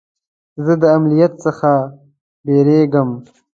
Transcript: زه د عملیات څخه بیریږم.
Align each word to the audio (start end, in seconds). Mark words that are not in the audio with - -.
زه 0.65 0.73
د 0.81 0.83
عملیات 0.95 1.33
څخه 1.45 1.71
بیریږم. 2.45 3.09